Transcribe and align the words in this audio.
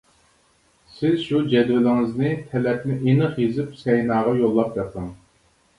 سىز 0.93 1.19
شۇ 1.25 1.41
جەدۋىلىڭىزنى 1.51 2.33
تەلەپنى 2.55 2.97
ئېنىق 3.05 3.39
يېزىپ 3.45 3.81
سەيناغا 3.85 4.37
يوللاپ 4.45 4.79
بېقىڭ! 4.81 5.17